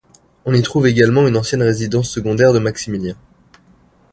[0.45, 3.15] On y trouve également une ancienne résidence secondaire de Maximilien.